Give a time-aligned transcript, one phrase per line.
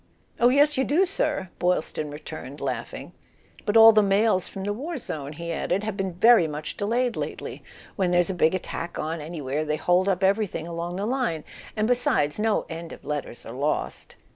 [0.39, 3.13] "Oh, yes, you do, sir!" Boylston returned, laughing;
[3.67, 7.15] "but all the mails from the war zone," he added, "have been very much delayed
[7.15, 7.63] lately.
[7.97, 11.43] When there's a big attack on anywhere they hold up everything along the line.
[11.77, 14.15] And besides, no end of letters are lost."